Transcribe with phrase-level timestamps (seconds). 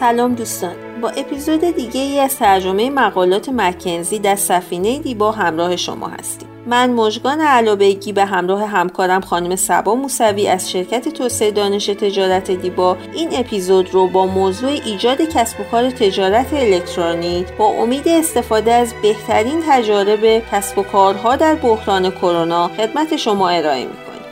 [0.00, 0.74] سلام دوستان.
[1.02, 6.48] با اپیزود دیگه ای از ترجمه مقالات مکنزی در سفینه دیبا همراه شما هستیم.
[6.66, 12.96] من مژگان علابگی به همراه همکارم خانم سبا موسوی از شرکت توسعه دانش تجارت دیبا
[13.14, 18.94] این اپیزود رو با موضوع ایجاد کسب و کار تجارت الکترونیک با امید استفاده از
[19.02, 24.22] بهترین تجارب کسب و کارها در بحران کرونا خدمت شما ارائه می‌کنیم.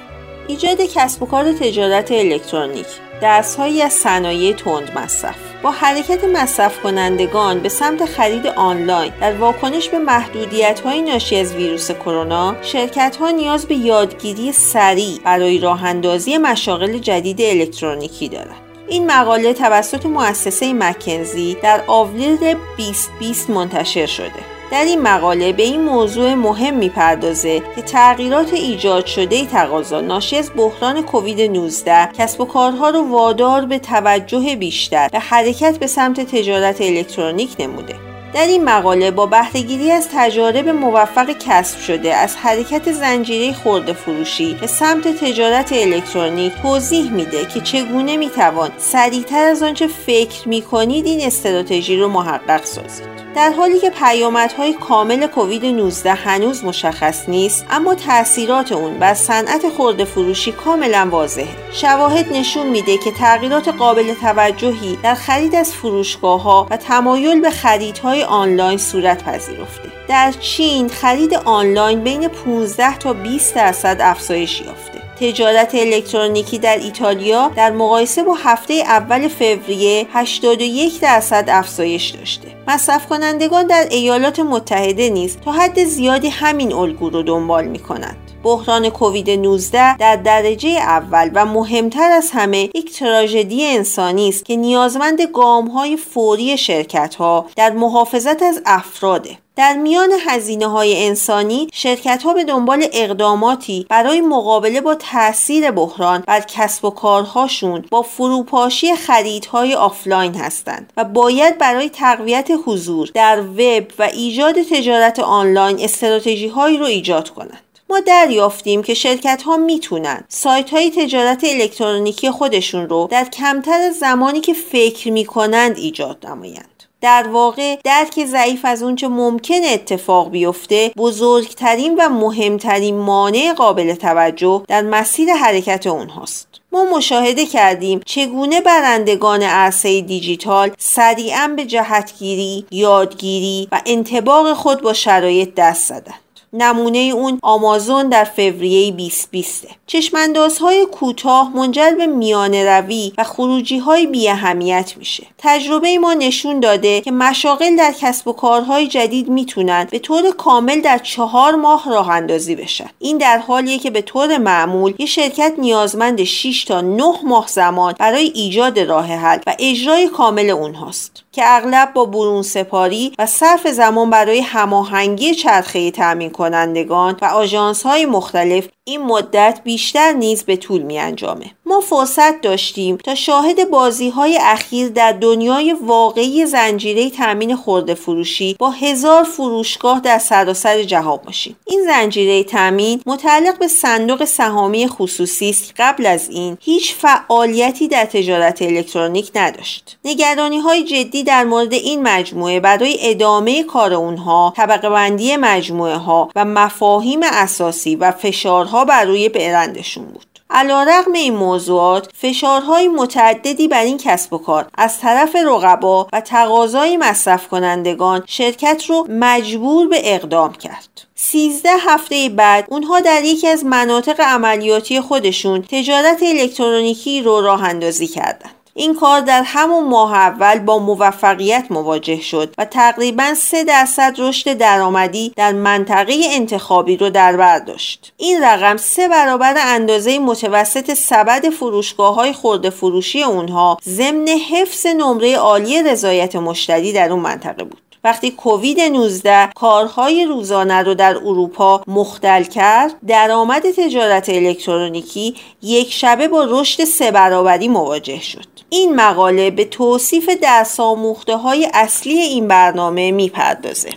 [0.49, 2.87] ایجاد کسب و کار تجارت الکترونیک.
[3.25, 5.37] دستهایی از صنایع تند مصرف.
[5.63, 11.55] با حرکت مصرف کنندگان به سمت خرید آنلاین در واکنش به محدودیت های ناشی از
[11.55, 18.61] ویروس کرونا شرکت ها نیاز به یادگیری سریع برای راه اندازی مشاغل جدید الکترونیکی دارند.
[18.89, 24.54] این مقاله توسط مؤسسه مکنزی در آوریل 2020 منتشر شده.
[24.71, 30.51] در این مقاله به این موضوع مهم می‌پردازه که تغییرات ایجاد شده تقاضا ناشی از
[30.57, 36.21] بحران کووید 19 کسب و کارها رو وادار به توجه بیشتر و حرکت به سمت
[36.21, 38.04] تجارت الکترونیک نموده.
[38.35, 44.55] در این مقاله با بهرهگیری از تجارب موفق کسب شده از حرکت زنجیره خورده فروشی
[44.55, 51.27] به سمت تجارت الکترونیک توضیح میده که چگونه می‌توان سریعتر از آنچه فکر می‌کنید این
[51.27, 53.15] استراتژی رو محقق سازید.
[53.35, 59.69] در حالی که پیامدهای کامل کووید 19 هنوز مشخص نیست اما تاثیرات اون بر صنعت
[59.69, 61.57] خورده فروشی کاملا واضحه.
[61.73, 67.51] شواهد نشون میده که تغییرات قابل توجهی در خرید از فروشگاه ها و تمایل به
[67.51, 75.05] خریدهای آنلاین صورت پذیرفته در چین خرید آنلاین بین 15 تا 20 درصد افزایش یافته
[75.21, 82.49] تجارت الکترونیکی در ایتالیا در مقایسه با هفته اول فوریه 81 درصد افزایش داشته.
[82.69, 88.24] مصرف کنندگان در ایالات متحده نیز تا حد زیادی همین الگو رو دنبال می کنند.
[88.45, 94.57] بحران کووید 19 در درجه اول و مهمتر از همه یک تراژدی انسانی است که
[94.57, 99.39] نیازمند گام های فوری شرکت ها در محافظت از افراده.
[99.57, 106.25] در میان هزینه های انسانی شرکت ها به دنبال اقداماتی برای مقابله با تاثیر بحران
[106.27, 113.41] بر کسب و کارهاشون با فروپاشی خریدهای آفلاین هستند و باید برای تقویت حضور در
[113.41, 117.64] وب و ایجاد تجارت آنلاین استراتژی هایی رو ایجاد کنند.
[117.95, 120.25] ما دریافتیم که شرکت ها می‌تونن.
[120.29, 126.83] سایت های تجارت الکترونیکی خودشون رو در کمتر زمانی که فکر می‌کنند ایجاد نمایند.
[127.01, 134.63] در واقع درک ضعیف از اونچه ممکن اتفاق بیفته بزرگترین و مهمترین مانع قابل توجه
[134.69, 136.49] در مسیر حرکت اونهاست.
[136.73, 144.93] ما مشاهده کردیم چگونه برندگان عرصه دیجیتال سریعا به جهتگیری، یادگیری و انتباق خود با
[144.93, 146.24] شرایط دست زدند.
[146.55, 154.07] نمونه اون آمازون در فوریه 2020 چشماندازهای کوتاه منجر به میانه روی و خروجی های
[154.07, 155.27] بی اهمیت میشه.
[155.39, 160.81] تجربه ما نشون داده که مشاغل در کسب و کارهای جدید می‌تونن به طور کامل
[160.81, 162.89] در چهار ماه راه اندازی بشن.
[162.99, 167.95] این در حالیه که به طور معمول یه شرکت نیازمند 6 تا 9 ماه زمان
[167.99, 171.25] برای ایجاد راه حل و اجرای کامل اونهاست.
[171.35, 177.83] که اغلب با برون سپاری و صرف زمان برای هماهنگی چرخه تأمین کنندگان و آژانس
[177.83, 181.51] های مختلف این مدت بیشتر نیز به طول می انجامه.
[181.67, 188.57] ما فرصت داشتیم تا شاهد بازی های اخیر در دنیای واقعی زنجیره تامین خورده فروشی
[188.59, 191.57] با هزار فروشگاه در سراسر جهان باشیم.
[191.67, 198.05] این زنجیره تامین متعلق به صندوق سهامی خصوصی است قبل از این هیچ فعالیتی در
[198.05, 199.99] تجارت الکترونیک نداشت.
[200.05, 206.31] نگرانی های جدی در مورد این مجموعه برای ادامه کار اونها، طبقه بندی مجموعه ها
[206.37, 212.89] و مفاهیم اساسی و فشارها ها بر روی برندشون بود علا رقم این موضوعات فشارهای
[212.89, 219.07] متعددی بر این کسب و کار از طرف رقبا و تقاضای مصرف کنندگان شرکت رو
[219.11, 221.07] مجبور به اقدام کرد.
[221.15, 228.07] سیزده هفته بعد اونها در یکی از مناطق عملیاتی خودشون تجارت الکترونیکی رو راه اندازی
[228.07, 228.64] کردند.
[228.77, 234.53] این کار در همون ماه اول با موفقیت مواجه شد و تقریبا 3 درصد رشد
[234.53, 238.13] درآمدی در منطقه انتخابی رو در بر داشت.
[238.17, 245.37] این رقم سه برابر اندازه متوسط سبد فروشگاه های خورده فروشی اونها ضمن حفظ نمره
[245.37, 247.81] عالی رضایت مشتری در اون منطقه بود.
[248.05, 256.29] وقتی کووید 19 کارهای روزانه رو در اروپا مختل کرد درآمد تجارت الکترونیکی یک شبه
[256.29, 258.54] با رشد سه برابری مواجه شد.
[258.75, 263.91] این مقاله به توصیف درس آموخته های اصلی این برنامه می‌پردازه.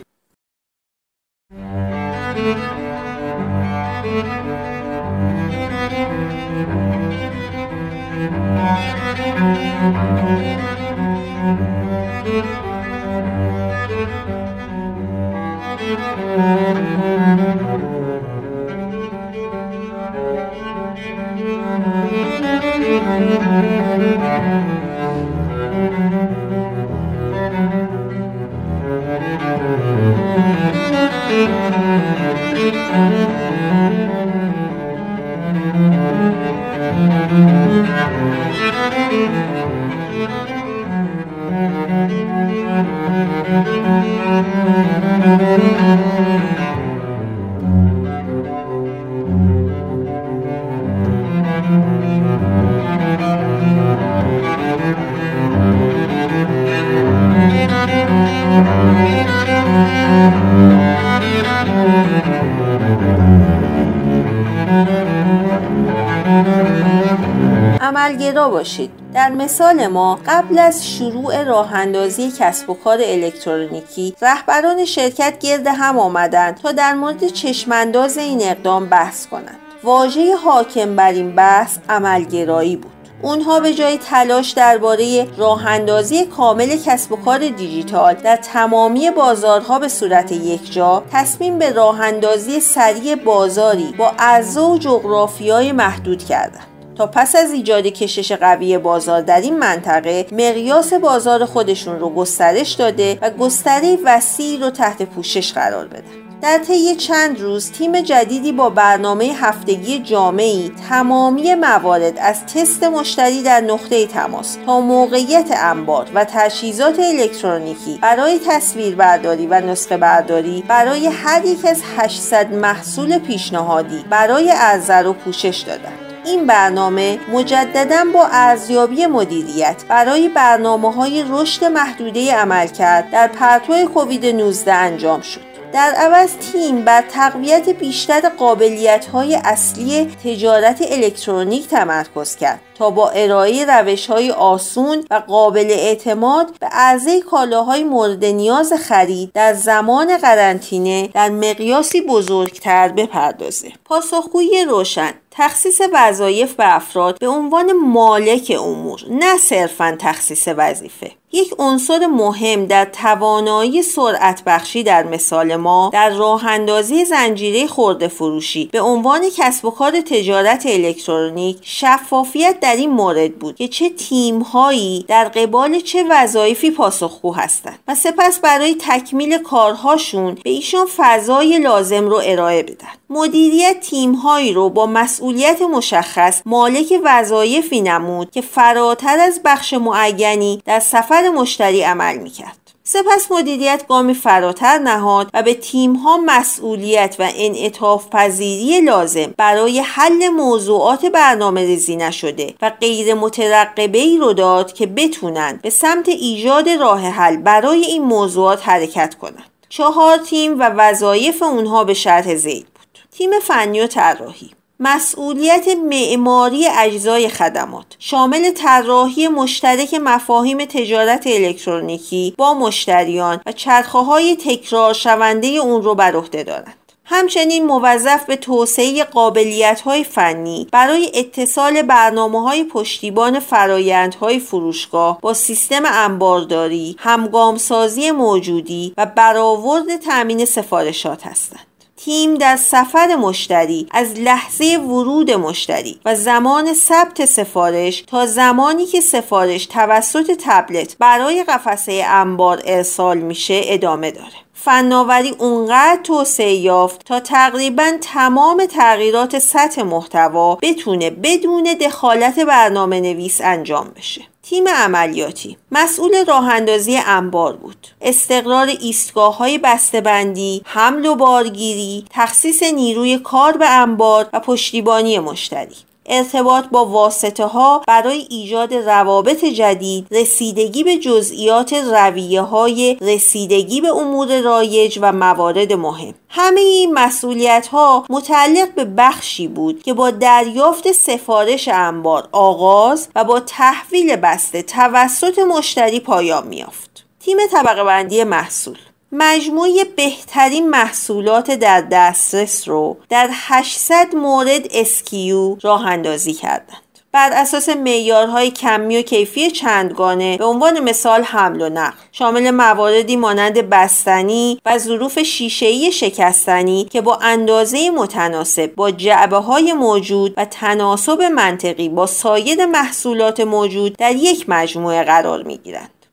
[68.57, 68.91] عملگرا باشید.
[69.13, 75.67] در مثال ما قبل از شروع راه اندازی کسب و کار الکترونیکی رهبران شرکت گرد
[75.67, 79.59] هم آمدند تا در مورد چشمانداز این اقدام بحث کنند.
[79.83, 82.91] واژه حاکم بر این بحث عملگرایی بود.
[83.21, 89.79] اونها به جای تلاش درباره راه اندازی کامل کسب و کار دیجیتال در تمامی بازارها
[89.79, 96.76] به صورت یکجا تصمیم به راه اندازی سریع بازاری با اعضا و جغرافیای محدود کردند.
[96.97, 102.71] تا پس از ایجاد کشش قوی بازار در این منطقه مقیاس بازار خودشون رو گسترش
[102.71, 108.51] داده و گستره وسیع رو تحت پوشش قرار بده در طی چند روز تیم جدیدی
[108.51, 116.07] با برنامه هفتگی جامعی تمامی موارد از تست مشتری در نقطه تماس تا موقعیت انبار
[116.13, 124.05] و تجهیزات الکترونیکی برای تصویربرداری و نسخه برداری برای هر یک از 800 محصول پیشنهادی
[124.09, 131.65] برای عرضه رو پوشش دادند این برنامه مجددا با ارزیابی مدیریت برای برنامه های رشد
[131.65, 135.56] محدوده عمل کرد در پرتو کووید 19 انجام شد.
[135.73, 143.09] در عوض تیم بر تقویت بیشتر قابلیت های اصلی تجارت الکترونیک تمرکز کرد تا با
[143.09, 150.17] ارائه روش های آسون و قابل اعتماد به عرضه کالاهای مورد نیاز خرید در زمان
[150.17, 153.71] قرنطینه در مقیاسی بزرگتر بپردازه.
[153.85, 161.11] پاسخگویی روشن تخصیص وظایف به افراد به عنوان مالک امور نه صرفا تخصیص وظیفه.
[161.31, 168.07] یک عنصر مهم در توانایی سرعت بخشی در مثال ما در راه اندازی زنجیره خورده
[168.07, 173.89] فروشی به عنوان کسب و کار تجارت الکترونیک شفافیت در این مورد بود که چه
[173.89, 180.87] تیم هایی در قبال چه وظایفی پاسخگو هستند و سپس برای تکمیل کارهاشون به ایشان
[180.97, 182.87] فضای لازم رو ارائه بدن.
[183.09, 190.61] مدیریت تیم هایی رو با مسئولیت مشخص مالک وظایفی نمود که فراتر از بخش معینی
[190.65, 197.15] در سفر مشتری عمل می‌کرد سپس مدیریت گامی فراتر نهاد و به تیم ها مسئولیت
[197.19, 204.33] و انعطاف پذیری لازم برای حل موضوعات برنامه ریزی نشده و غیر مترقبه ای رو
[204.33, 209.49] داد که بتونن به سمت ایجاد راه حل برای این موضوعات حرکت کنند.
[209.69, 212.99] چهار تیم و وظایف اونها به شرح زید بود.
[213.11, 222.53] تیم فنی و طراحی مسئولیت معماری اجزای خدمات شامل طراحی مشترک مفاهیم تجارت الکترونیکی با
[222.53, 226.77] مشتریان و چرخه های تکرار شونده اون رو بر عهده دارند
[227.09, 235.33] همچنین موظف به توسعه قابلیت های فنی برای اتصال برنامه های پشتیبان فرایندهای فروشگاه با
[235.33, 241.76] سیستم انبارداری، همگامسازی موجودی و برآورد تأمین سفارشات هستند.
[241.97, 249.01] تیم در سفر مشتری از لحظه ورود مشتری و زمان ثبت سفارش تا زمانی که
[249.01, 254.47] سفارش توسط تبلت برای قفسه انبار ارسال میشه ادامه داره.
[254.53, 263.41] فناوری اونقدر توسعه یافت تا تقریبا تمام تغییرات سطح محتوا بتونه بدون دخالت برنامه نویس
[263.41, 264.21] انجام بشه.
[264.49, 265.57] تیم عملیاتی.
[265.71, 267.87] مسئول راه اندازی انبار بود.
[268.01, 275.75] استقرار ایستگاه های بسته‌بندی حمل و بارگیری تخصیص نیروی کار به انبار و پشتیبانی مشتری.
[276.07, 283.89] ارتباط با واسطه ها برای ایجاد روابط جدید رسیدگی به جزئیات رویه های رسیدگی به
[283.89, 286.13] امور رایج و موارد مهم.
[286.29, 293.23] همه این مسئولیت ها متعلق به بخشی بود که با دریافت سفارش انبار آغاز و
[293.23, 298.77] با تحویل بسته توسط مشتری پایان میافت تیم طبقه بندی محصول
[299.11, 306.81] مجموعه بهترین محصولات در دسترس رو در 800 مورد SKU راه اندازی کردند.
[307.11, 313.15] بر اساس معیارهای کمی و کیفی چندگانه به عنوان مثال حمل و نقل شامل مواردی
[313.15, 320.45] مانند بستنی و ظروف شیشهای شکستنی که با اندازه متناسب با جعبه های موجود و
[320.45, 325.59] تناسب منطقی با سایز محصولات موجود در یک مجموعه قرار می.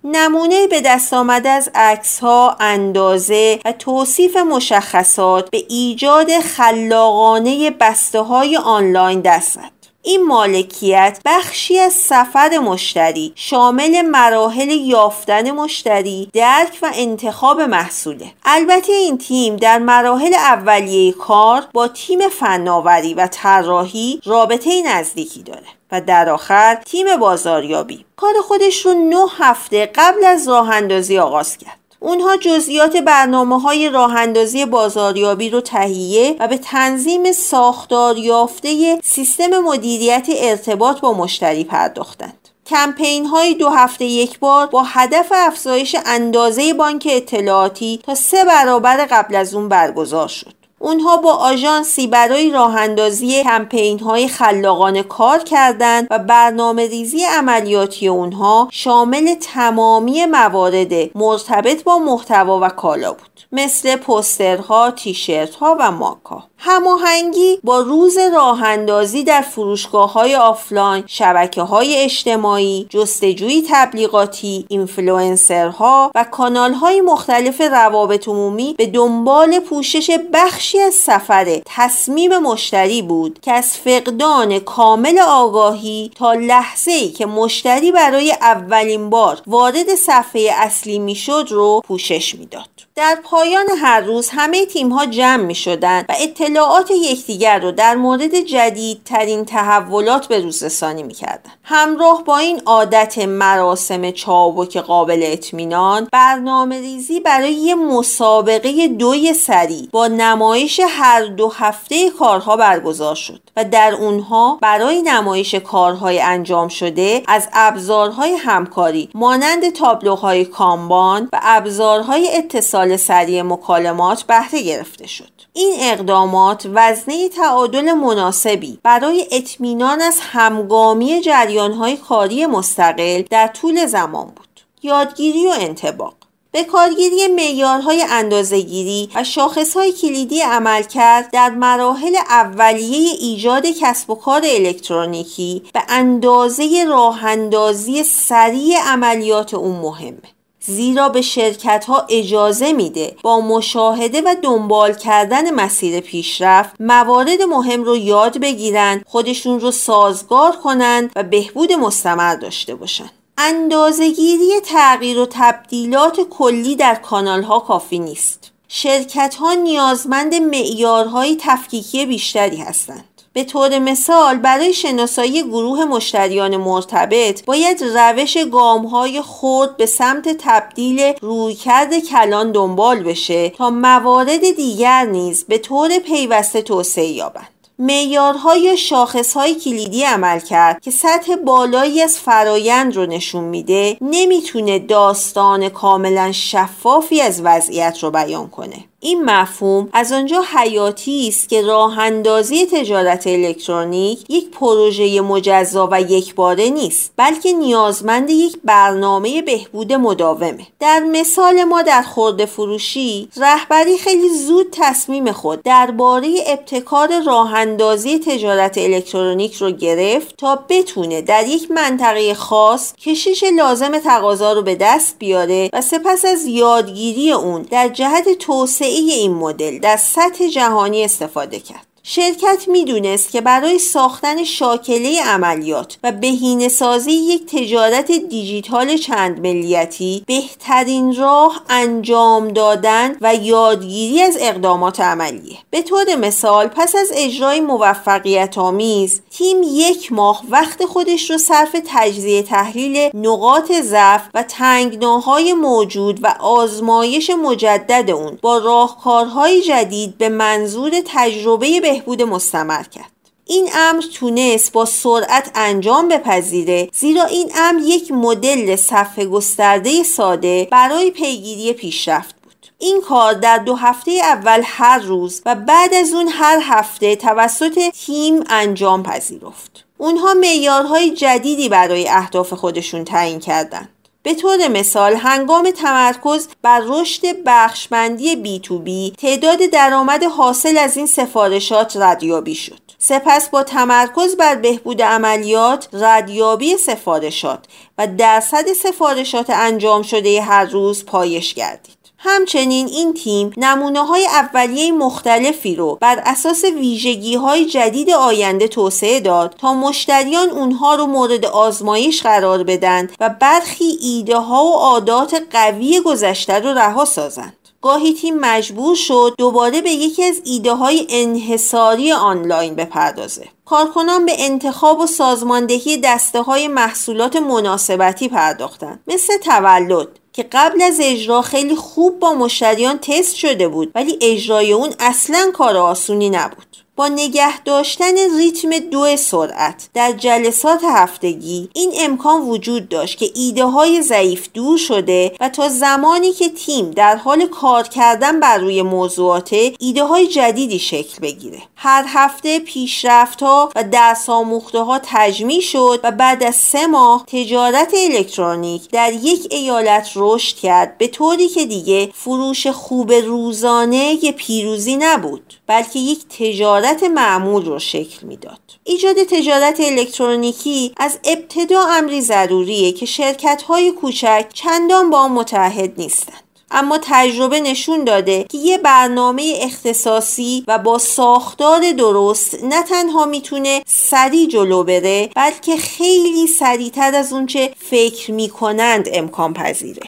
[0.06, 8.20] نمونه به دست آمده از عکس ها اندازه و توصیف مشخصات به ایجاد خلاقانه بسته
[8.20, 9.58] های آنلاین دست
[10.02, 18.32] این مالکیت بخشی از سفر مشتری شامل مراحل یافتن مشتری درک و انتخاب محصوله.
[18.44, 25.66] البته این تیم در مراحل اولیه کار با تیم فناوری و طراحی رابطه نزدیکی داره.
[25.94, 31.56] و در آخر تیم بازاریابی کار خودش رو نه هفته قبل از راه اندازی آغاز
[31.56, 39.00] کرد اونها جزئیات برنامه های راه اندازی بازاریابی رو تهیه و به تنظیم ساختار یافته
[39.02, 42.48] سیستم مدیریت ارتباط با مشتری پرداختند.
[42.66, 49.06] کمپین های دو هفته یک بار با هدف افزایش اندازه بانک اطلاعاتی تا سه برابر
[49.10, 50.63] قبل از اون برگزار شد.
[50.84, 58.08] اونها با آژانسی برای راه اندازی کمپین های خلاقانه کار کردند و برنامه ریزی عملیاتی
[58.08, 63.40] اونها شامل تمامی موارد مرتبط با محتوا و کالا بود.
[63.52, 71.62] مثل پوسترها، تیشرتها و ماکا هماهنگی با روز راه اندازی در فروشگاه های آفلاین، شبکه
[71.62, 80.80] های اجتماعی، جستجوی تبلیغاتی، اینفلوئنسرها و کانال های مختلف روابط عمومی به دنبال پوشش بخشی
[80.80, 87.92] از سفر تصمیم مشتری بود که از فقدان کامل آگاهی تا لحظه ای که مشتری
[87.92, 92.68] برای اولین بار وارد صفحه اصلی می‌شد رو پوشش می‌داد.
[92.97, 96.14] در پایان هر روز همه تیم ها جمع می شدن و
[96.54, 101.50] اطلاعات یکدیگر رو در مورد جدیدترین تحولات به روز رسانی می کردن.
[101.62, 109.88] همراه با این عادت مراسم چابک قابل اطمینان برنامه ریزی برای یه مسابقه دوی سری
[109.92, 116.68] با نمایش هر دو هفته کارها برگزار شد و در اونها برای نمایش کارهای انجام
[116.68, 125.34] شده از ابزارهای همکاری مانند تابلوهای کامبان و ابزارهای اتصال سریع مکالمات بهره گرفته شد
[125.56, 126.43] این اقدامات
[126.74, 134.60] وزنه تعادل مناسبی برای اطمینان از همگامی جریانهای کاری مستقل در طول زمان بود.
[134.82, 136.14] یادگیری و انتباق
[136.54, 144.42] به کارگیری معیارهای اندازهگیری و شاخصهای کلیدی عملکرد در مراحل اولیه ایجاد کسب و کار
[144.44, 150.33] الکترونیکی به اندازه راهاندازی سریع عملیات اون مهمه.
[150.66, 157.85] زیرا به شرکت ها اجازه میده با مشاهده و دنبال کردن مسیر پیشرفت موارد مهم
[157.85, 163.11] رو یاد بگیرن خودشون رو سازگار کنند و بهبود مستمر داشته باشند.
[163.38, 168.50] اندازهگیری تغییر و تبدیلات کلی در کانال ها کافی نیست.
[168.68, 173.13] شرکت ها نیازمند معیارهای تفکیکی بیشتری هستند.
[173.34, 180.36] به طور مثال برای شناسایی گروه مشتریان مرتبط باید روش گام های خود به سمت
[180.38, 187.48] تبدیل رویکرد کلان دنبال بشه تا موارد دیگر نیز به طور پیوسته توسعه یابند.
[187.78, 194.78] معیارها یا شاخصهای کلیدی عمل کرد که سطح بالایی از فرایند رو نشون میده نمی‌تونه
[194.78, 201.62] داستان کاملا شفافی از وضعیت رو بیان کنه این مفهوم از آنجا حیاتی است که
[201.62, 209.92] راه اندازی تجارت الکترونیک یک پروژه مجزا و یکباره نیست بلکه نیازمند یک برنامه بهبود
[209.92, 210.66] مداومه.
[210.80, 218.18] در مثال ما در خورده فروشی رهبری خیلی زود تصمیم خود درباره ابتکار راه اندازی
[218.18, 224.75] تجارت الکترونیک رو گرفت تا بتونه در یک منطقه خاص کشش لازم تقاضا رو به
[224.75, 231.04] دست بیاره و سپس از یادگیری اون در جهت توسعه این مدل در سطح جهانی
[231.04, 231.83] استفاده کرد.
[232.06, 240.25] شرکت می‌دونست که برای ساختن شاکله عملیات و بهینه سازی یک تجارت دیجیتال چند ملیتی
[240.26, 245.58] بهترین راه انجام دادن و یادگیری از اقدامات عملیه.
[245.70, 251.76] به طور مثال پس از اجرای موفقیت آمیز تیم یک ماه وقت خودش رو صرف
[251.87, 260.28] تجزیه تحلیل نقاط ضعف و تنگناهای موجود و آزمایش مجدد اون با راهکارهای جدید به
[260.28, 263.10] منظور تجربه به بهبود مستمر کرد.
[263.46, 270.68] این امر تونست با سرعت انجام بپذیره زیرا این امر یک مدل صفحه گسترده ساده
[270.70, 272.66] برای پیگیری پیشرفت بود.
[272.78, 277.90] این کار در دو هفته اول هر روز و بعد از اون هر هفته توسط
[278.06, 279.84] تیم انجام پذیرفت.
[279.98, 283.88] اونها معیارهای جدیدی برای اهداف خودشون تعیین کردند.
[284.25, 290.97] به طور مثال هنگام تمرکز بر رشد بخشمندی بی تو بی تعداد درآمد حاصل از
[290.97, 292.78] این سفارشات ردیابی شد.
[292.99, 297.64] سپس با تمرکز بر بهبود عملیات ردیابی سفارشات
[297.99, 302.03] و درصد سفارشات انجام شده هر روز پایش گردید.
[302.26, 309.21] همچنین این تیم نمونه های اولیه مختلفی رو بر اساس ویژگی های جدید آینده توسعه
[309.21, 315.43] داد تا مشتریان اونها رو مورد آزمایش قرار بدن و برخی ایده ها و عادات
[315.50, 317.63] قوی گذشته رو رها سازند.
[317.84, 323.49] گاهی تیم مجبور شد دوباره به یکی از ایده های انحصاری آنلاین بپردازه.
[323.64, 331.00] کارکنان به انتخاب و سازماندهی دسته های محصولات مناسبتی پرداختند مثل تولد که قبل از
[331.02, 336.83] اجرا خیلی خوب با مشتریان تست شده بود ولی اجرای اون اصلا کار آسونی نبود
[336.97, 343.65] با نگه داشتن ریتم دو سرعت در جلسات هفتگی این امکان وجود داشت که ایده
[343.65, 348.83] های ضعیف دور شده و تا زمانی که تیم در حال کار کردن بر روی
[348.83, 351.63] موضوعات ایده های جدیدی شکل بگیره.
[351.76, 357.95] هر هفته پیشرفت ها و درس ها تجمیع شد و بعد از سه ماه تجارت
[357.95, 365.54] الکترونیک در یک ایالت رشد کرد به طوری که دیگه فروش خوب روزانه پیروزی نبود.
[365.66, 368.60] بلکه یک تجارت معمول رو شکل می‌داد.
[368.84, 376.44] ایجاد تجارت الکترونیکی از ابتدا امری ضروریه که شرکت های کوچک چندان با متحد نیستند.
[376.70, 383.82] اما تجربه نشون داده که یه برنامه اختصاصی و با ساختار درست نه تنها می‌تونه
[383.86, 390.02] سریع جلو بره بلکه خیلی سریعتر از اونچه فکر می‌کنند امکان پذیره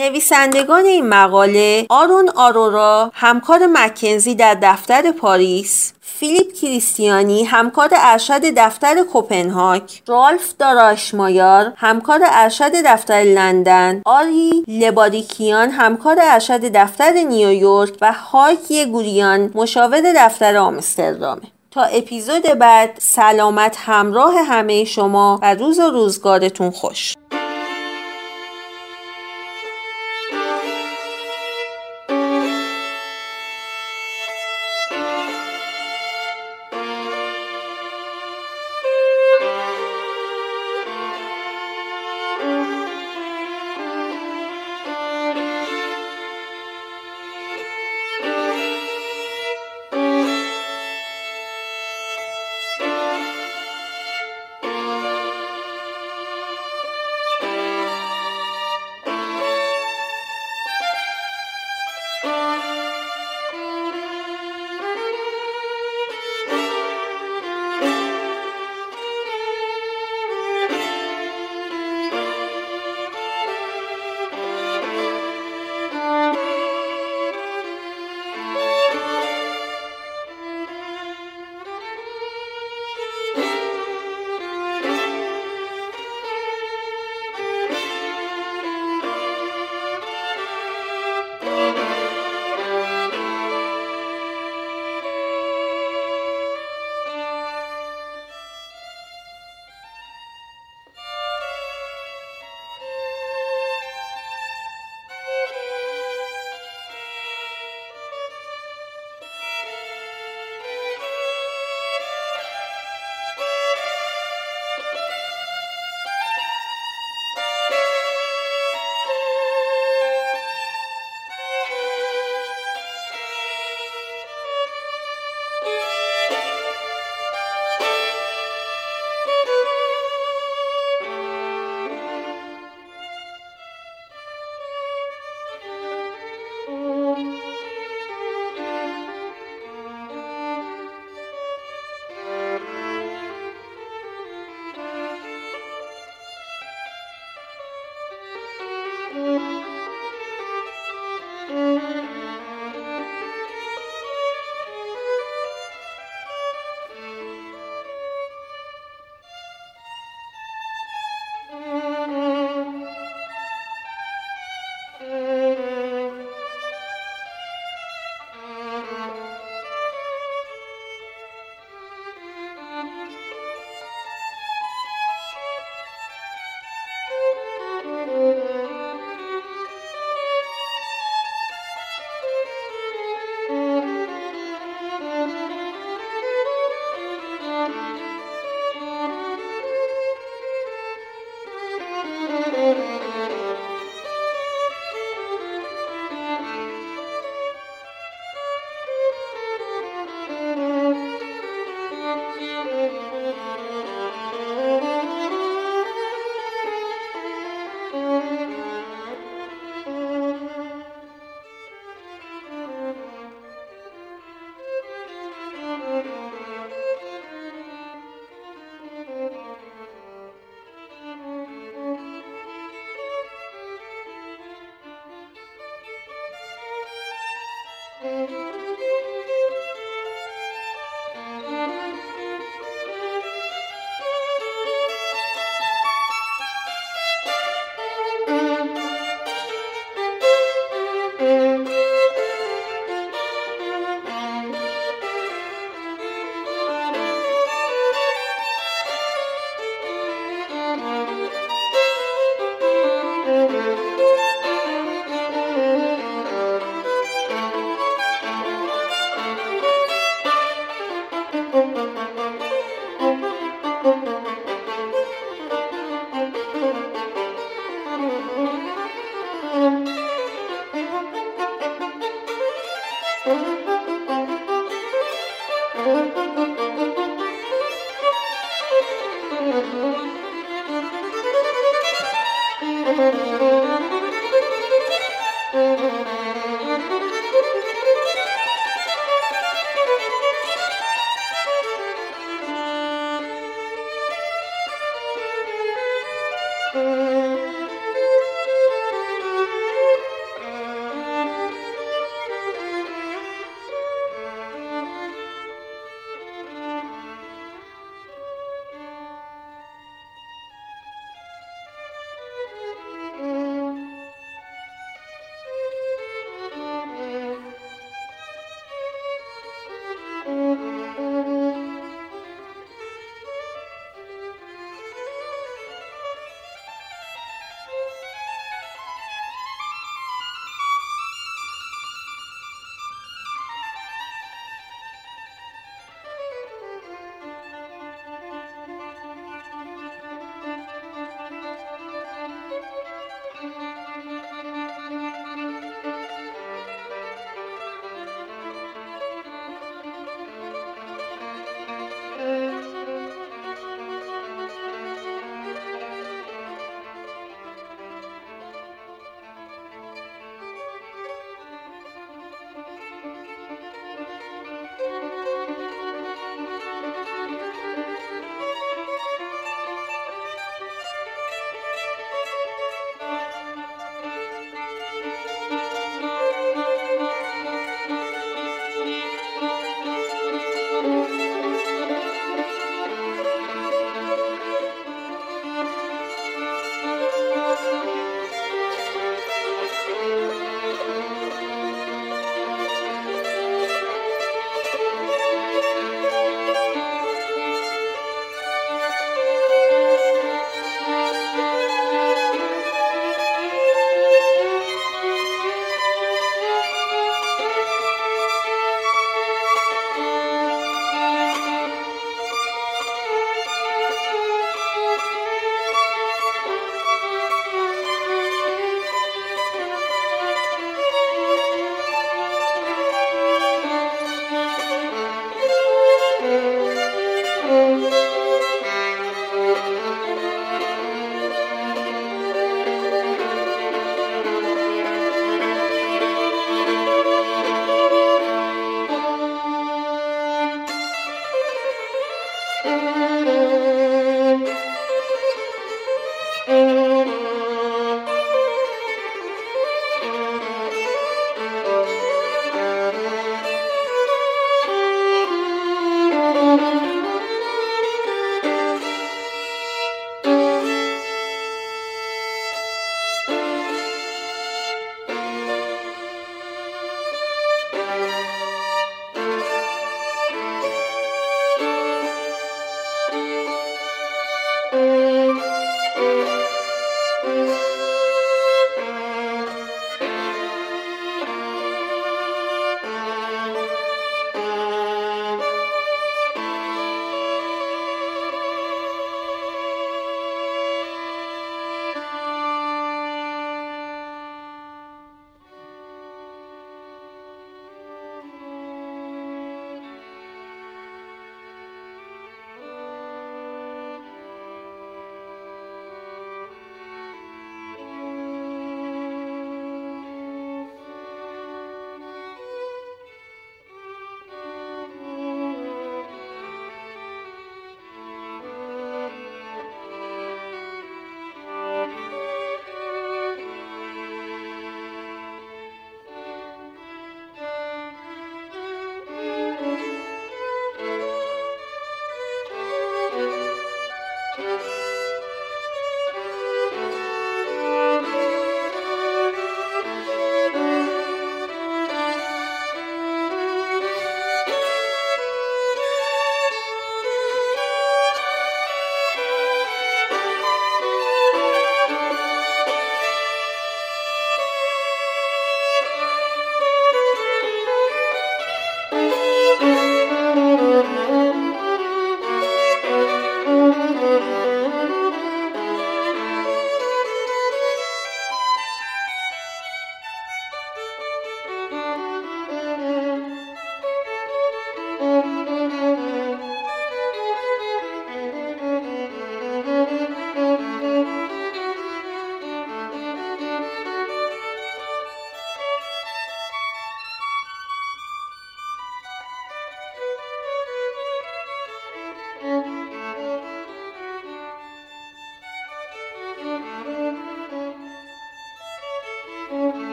[0.00, 9.02] نویسندگان این مقاله آرون آرورا همکار مکنزی در دفتر پاریس فیلیپ کریستیانی همکار ارشد دفتر
[9.02, 18.86] کوپنهاگ رالف داراشمایار همکار ارشد دفتر لندن آری لباریکیان همکار ارشد دفتر نیویورک و هاکی
[18.86, 21.42] گوریان مشاور دفتر آمستردامه.
[21.70, 27.14] تا اپیزود بعد سلامت همراه همه شما و روز و روزگارتون خوش.